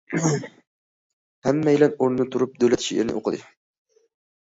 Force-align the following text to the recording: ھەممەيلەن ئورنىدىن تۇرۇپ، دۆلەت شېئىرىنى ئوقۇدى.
ھەممەيلەن 1.47 1.93
ئورنىدىن 1.97 2.31
تۇرۇپ، 2.37 2.57
دۆلەت 2.65 2.87
شېئىرىنى 2.87 3.15
ئوقۇدى. 3.21 3.43